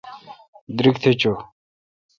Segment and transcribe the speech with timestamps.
[0.75, 1.33] دیرگ تھ چو۔